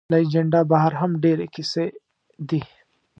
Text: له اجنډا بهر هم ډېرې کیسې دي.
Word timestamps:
له 0.11 0.17
اجنډا 0.23 0.61
بهر 0.71 0.91
هم 1.01 1.11
ډېرې 1.23 1.47
کیسې 1.55 1.85
دي. 2.49 2.61